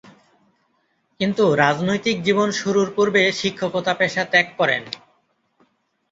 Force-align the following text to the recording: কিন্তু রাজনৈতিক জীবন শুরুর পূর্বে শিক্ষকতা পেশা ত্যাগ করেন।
কিন্তু 1.19 1.43
রাজনৈতিক 1.55 2.17
জীবন 2.23 2.49
শুরুর 2.51 2.87
পূর্বে 2.95 3.23
শিক্ষকতা 3.31 3.93
পেশা 3.93 4.23
ত্যাগ 4.25 4.47
করেন। 4.57 4.83